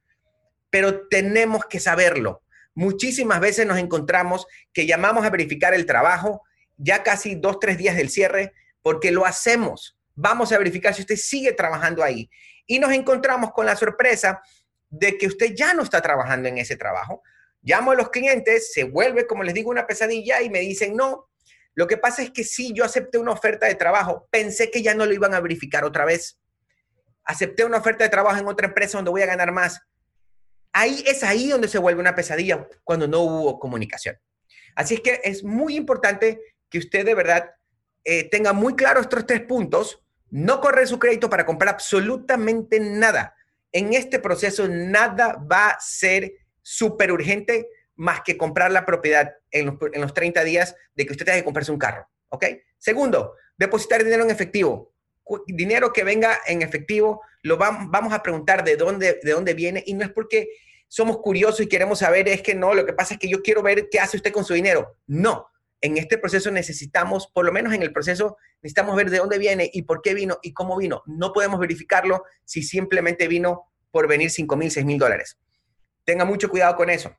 Pero 0.70 1.08
tenemos 1.08 1.66
que 1.66 1.80
saberlo. 1.80 2.44
Muchísimas 2.76 3.40
veces 3.40 3.66
nos 3.66 3.80
encontramos 3.80 4.46
que 4.72 4.86
llamamos 4.86 5.26
a 5.26 5.32
verificar 5.32 5.74
el 5.74 5.88
trabajo 5.88 6.44
ya 6.78 7.02
casi 7.02 7.34
dos, 7.34 7.60
tres 7.60 7.80
días 7.80 7.96
del 7.96 8.12
cierre, 8.12 8.54
porque 8.84 9.10
lo 9.12 9.26
hacemos. 9.26 9.98
Vamos 10.14 10.52
a 10.52 10.60
verificar 10.60 10.94
si 10.94 11.02
usted 11.02 11.16
sigue 11.16 11.54
trabajando 11.54 12.04
ahí. 12.04 12.30
Y 12.68 12.78
nos 12.78 12.92
encontramos 12.92 13.52
con 13.52 13.66
la 13.66 13.76
sorpresa 13.76 14.44
de 14.92 15.18
que 15.18 15.26
usted 15.26 15.56
ya 15.56 15.74
no 15.74 15.82
está 15.82 16.02
trabajando 16.02 16.50
en 16.50 16.60
ese 16.60 16.76
trabajo, 16.76 17.24
Llamo 17.64 17.92
a 17.92 17.96
los 17.96 18.10
clientes, 18.10 18.74
se 18.74 18.84
vuelve, 18.84 19.26
como 19.26 19.44
les 19.44 19.54
digo, 19.54 19.70
una 19.70 19.88
pesadilla 19.88 20.42
y 20.42 20.50
me 20.50 20.60
dicen, 20.60 20.96
no, 20.96 21.30
lo 21.76 21.88
que 21.88 21.98
pasa 21.98 22.22
es 22.22 22.32
que 22.32 22.44
sí, 22.44 22.74
yo 22.76 22.84
acepté 22.84 23.18
una 23.18 23.32
oferta 23.32 23.66
de 23.66 23.76
trabajo, 23.76 24.28
pensé 24.30 24.70
que 24.70 24.82
ya 24.84 24.94
no 24.94 25.06
lo 25.06 25.14
iban 25.14 25.34
a 25.34 25.40
verificar 25.40 25.84
otra 25.86 26.06
vez. 26.06 26.40
Acepté 27.24 27.64
una 27.64 27.78
oferta 27.78 28.04
de 28.04 28.10
trabajo 28.10 28.38
en 28.38 28.48
otra 28.48 28.68
empresa 28.68 28.98
donde 28.98 29.12
voy 29.12 29.22
a 29.22 29.28
ganar 29.28 29.52
más. 29.52 29.80
Ahí 30.74 31.04
es 31.08 31.24
ahí 31.24 31.50
donde 31.50 31.68
se 31.68 31.78
vuelve 31.78 32.02
una 32.02 32.16
pesadilla 32.16 32.68
cuando 32.84 33.08
no 33.08 33.22
hubo 33.22 33.60
comunicación. 33.60 34.20
Así 34.76 34.96
es 34.96 35.02
que 35.02 35.22
es 35.24 35.44
muy 35.44 35.76
importante 35.76 36.42
que 36.70 36.80
usted 36.80 37.06
de 37.06 37.16
verdad 37.16 37.52
eh, 38.04 38.30
tenga 38.30 38.54
muy 38.54 38.76
claro 38.76 39.00
estos 39.00 39.26
tres 39.26 39.42
puntos. 39.42 40.04
No 40.30 40.60
correr 40.60 40.88
su 40.88 41.00
crédito 41.00 41.30
para 41.30 41.46
comprar 41.46 41.76
absolutamente 41.76 42.80
nada. 42.80 43.36
En 43.72 43.94
este 43.94 44.20
proceso 44.20 44.68
nada 44.68 45.38
va 45.50 45.70
a 45.70 45.80
ser 45.80 46.34
súper 46.64 47.12
urgente 47.12 47.68
más 47.96 48.22
que 48.22 48.38
comprar 48.38 48.72
la 48.72 48.86
propiedad 48.86 49.36
en 49.52 49.68
los, 49.68 49.76
en 49.94 50.02
los 50.02 50.14
30 50.14 50.44
días 50.44 50.76
de 50.96 51.06
que 51.06 51.12
usted 51.12 51.26
tenga 51.26 51.38
que 51.38 51.44
comprarse 51.44 51.72
un 51.72 51.78
carro. 51.78 52.08
¿Ok? 52.30 52.46
Segundo, 52.80 53.36
depositar 53.58 54.04
dinero 54.04 54.24
en 54.24 54.32
efectivo. 54.32 54.92
Dinero 55.46 55.94
que 55.94 56.04
venga 56.04 56.40
en 56.48 56.64
efectivo, 56.64 57.22
lo 57.44 57.58
vamos, 57.58 58.14
a 58.14 58.24
preguntar 58.24 58.64
de 58.64 58.76
dónde, 58.76 59.20
de 59.22 59.32
dónde 59.32 59.54
viene 59.54 59.84
y 59.86 59.94
no 59.94 60.04
es 60.04 60.12
porque 60.12 60.50
somos 60.88 61.20
curiosos 61.20 61.62
y 61.62 61.68
queremos 61.68 62.00
saber, 62.00 62.28
es 62.28 62.42
que 62.42 62.56
no, 62.56 62.74
lo 62.74 62.86
que 62.86 62.94
pasa 62.94 63.14
es 63.14 63.20
que 63.20 63.30
yo 63.30 63.42
quiero 63.42 63.62
ver 63.62 63.88
qué 63.90 64.00
hace 64.00 64.18
usted 64.18 64.32
con 64.32 64.46
su 64.46 64.54
dinero. 64.54 64.98
No, 65.08 65.48
en 65.82 65.98
este 65.98 66.18
proceso 66.18 66.52
necesitamos, 66.52 67.28
por 67.28 67.46
lo 67.46 67.52
menos 67.52 67.74
en 67.74 67.84
el 67.84 67.92
proceso, 67.92 68.38
necesitamos 68.62 68.96
ver 68.96 69.10
de 69.10 69.18
dónde 69.18 69.38
viene 69.38 69.70
y 69.74 69.84
por 69.84 70.02
qué 70.02 70.14
vino 70.14 70.40
y 70.42 70.54
cómo 70.54 70.78
vino. 70.78 71.04
No 71.06 71.34
podemos 71.34 71.60
verificarlo 71.60 72.24
si 72.46 72.64
simplemente 72.64 73.28
vino 73.28 73.72
por 73.92 74.08
venir 74.08 74.30
5 74.30 74.56
mil, 74.56 74.72
6 74.72 74.86
mil 74.86 74.98
dólares. 74.98 75.38
Tenga 76.06 76.26
mucho 76.26 76.50
cuidado 76.50 76.76
con 76.76 76.90
eso. 76.90 77.16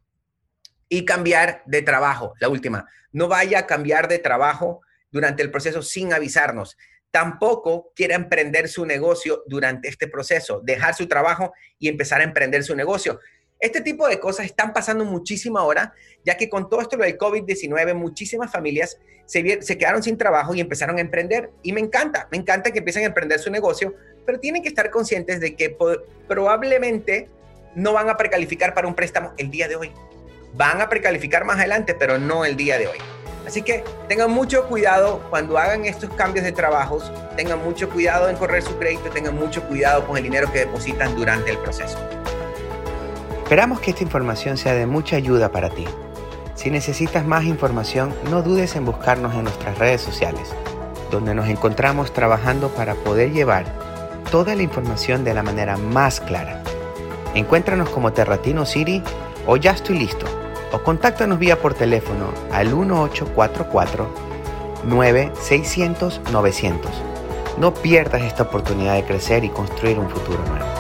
Y 0.89 1.05
cambiar 1.05 1.63
de 1.67 1.83
trabajo, 1.83 2.35
la 2.41 2.49
última. 2.49 2.87
No 3.13 3.29
vaya 3.29 3.61
a 3.61 3.67
cambiar 3.67 4.09
de 4.09 4.19
trabajo 4.19 4.83
durante 5.11 5.43
el 5.43 5.51
proceso 5.51 5.83
sin 5.83 6.13
avisarnos. 6.13 6.77
Tampoco 7.11 7.93
quiera 7.95 8.17
emprender 8.17 8.69
su 8.69 8.85
negocio 8.85 9.45
durante 9.47 9.89
este 9.89 10.09
proceso, 10.09 10.61
dejar 10.65 10.95
su 10.95 11.07
trabajo 11.07 11.53
y 11.79 11.89
empezar 11.89 12.21
a 12.21 12.25
emprender 12.25 12.65
su 12.65 12.75
negocio. 12.75 13.21
Este 13.61 13.81
tipo 13.81 14.09
de 14.09 14.19
cosas 14.19 14.47
están 14.47 14.73
pasando 14.73 15.05
muchísimo 15.05 15.59
ahora, 15.59 15.95
ya 16.25 16.37
que 16.37 16.51
con 16.51 16.69
todo 16.69 16.81
esto 16.81 16.97
del 16.97 17.17
COVID-19, 17.17 17.95
muchísimas 17.95 18.51
familias 18.51 18.99
se 19.27 19.79
quedaron 19.79 20.03
sin 20.03 20.19
trabajo 20.19 20.55
y 20.55 20.61
empezaron 20.61 20.99
a 20.99 21.01
emprender. 21.01 21.51
Y 21.63 21.73
me 21.73 21.81
encanta, 21.81 22.29
me 22.31 22.37
encanta 22.37 22.73
que 22.73 22.81
empiecen 22.81 23.05
a 23.05 23.07
emprender 23.07 23.39
su 23.39 23.51
negocio, 23.51 23.95
pero 24.27 24.41
tienen 24.41 24.61
que 24.61 24.69
estar 24.69 24.91
conscientes 24.91 25.41
de 25.41 25.55
que 25.55 25.77
probablemente 26.29 27.31
no 27.75 27.93
van 27.93 28.09
a 28.09 28.17
precalificar 28.17 28.75
para 28.75 28.87
un 28.87 28.95
préstamo 28.95 29.33
el 29.37 29.51
día 29.51 29.69
de 29.69 29.77
hoy. 29.77 29.93
Van 30.55 30.81
a 30.81 30.89
precalificar 30.89 31.45
más 31.45 31.59
adelante, 31.59 31.95
pero 31.95 32.19
no 32.19 32.45
el 32.45 32.57
día 32.57 32.79
de 32.79 32.87
hoy. 32.87 32.99
Así 33.47 33.63
que 33.63 33.85
tengan 34.09 34.31
mucho 34.31 34.67
cuidado 34.69 35.21
cuando 35.29 35.59
hagan 35.59 35.85
estos 35.85 36.11
cambios 36.11 36.45
de 36.45 36.53
trabajos, 36.53 37.13
tengan 37.37 37.63
mucho 37.63 37.91
cuidado 37.91 38.29
en 38.31 38.37
correr 38.37 38.63
su 38.63 38.77
crédito, 38.79 39.11
tengan 39.11 39.35
mucho 39.35 39.63
cuidado 39.65 40.07
con 40.07 40.17
el 40.17 40.23
dinero 40.23 40.51
que 40.51 40.61
depositan 40.61 41.15
durante 41.15 41.51
el 41.51 41.59
proceso. 41.59 41.99
Esperamos 43.43 43.81
que 43.81 43.91
esta 43.91 44.03
información 44.03 44.57
sea 44.57 44.73
de 44.75 44.87
mucha 44.87 45.17
ayuda 45.17 45.51
para 45.51 45.69
ti. 45.69 45.85
Si 46.55 46.71
necesitas 46.71 47.27
más 47.27 47.45
información, 47.45 48.15
no 48.31 48.43
dudes 48.43 48.77
en 48.77 48.87
buscarnos 48.87 49.35
en 49.35 49.45
nuestras 49.45 49.77
redes 49.79 50.01
sociales, 50.01 50.49
donde 51.11 51.35
nos 51.35 51.49
encontramos 51.49 52.15
trabajando 52.15 52.71
para 52.71 52.95
poder 52.95 53.33
llevar 53.33 53.67
toda 54.31 54.55
la 54.55 54.63
información 54.63 55.25
de 55.25 55.35
la 55.35 55.43
manera 55.43 55.77
más 55.77 56.21
clara. 56.21 56.63
Encuéntranos 57.35 57.89
como 57.91 58.13
Terratino 58.13 58.65
City 58.65 59.03
o 59.47 59.57
Ya 59.57 59.73
estoy 59.73 59.99
listo, 59.99 60.27
o 60.73 60.79
contáctanos 60.79 61.39
vía 61.39 61.61
por 61.61 61.75
teléfono 61.75 62.33
al 62.53 62.75
1844 62.75 64.09
9600 64.85 66.21
900. 66.33 66.91
No 67.59 67.75
pierdas 67.75 68.23
esta 68.23 68.45
oportunidad 68.45 68.95
de 68.95 69.05
crecer 69.05 69.45
y 69.45 69.49
construir 69.49 69.99
un 69.99 70.09
futuro 70.09 70.39
nuevo. 70.49 70.74